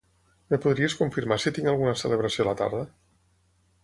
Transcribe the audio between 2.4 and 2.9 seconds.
a la tarda?